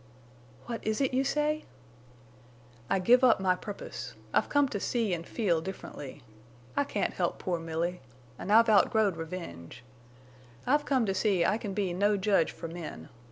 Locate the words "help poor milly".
7.13-8.01